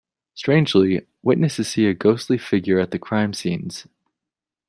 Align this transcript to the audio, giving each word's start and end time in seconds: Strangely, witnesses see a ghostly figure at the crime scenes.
Strangely, 0.33 1.05
witnesses 1.21 1.67
see 1.67 1.85
a 1.85 1.93
ghostly 1.93 2.39
figure 2.39 2.79
at 2.79 2.89
the 2.89 2.97
crime 2.97 3.33
scenes. 3.33 3.85